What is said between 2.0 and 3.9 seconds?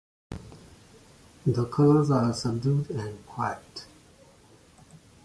are subdued and quiet.